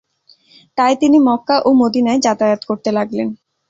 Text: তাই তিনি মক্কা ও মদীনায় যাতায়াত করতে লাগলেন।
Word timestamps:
তাই 0.77 0.93
তিনি 1.01 1.17
মক্কা 1.27 1.55
ও 1.65 1.69
মদীনায় 1.81 2.23
যাতায়াত 2.25 2.61
করতে 2.69 2.89
লাগলেন। 2.97 3.27